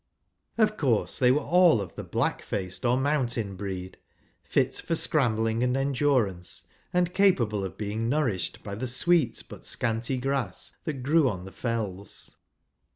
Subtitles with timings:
[0.57, 3.97] Of course they were all of the black¬ faced or mountain bi'eed,
[4.43, 10.17] fit for scrambling and endurance, and capable of being nourished by the sweet but scanty
[10.17, 12.35] grass that grew on the Fells.